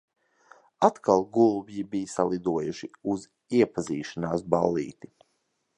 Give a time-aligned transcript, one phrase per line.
[0.87, 3.29] Atkal gulbji bija salidojuši uz
[3.61, 5.13] iepazīšanās ballīti.